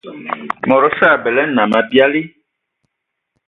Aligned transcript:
Mod 0.71 0.85
osə 0.87 1.03
abələ 1.17 1.43
nnam 1.51 1.77
abiali. 1.83 2.23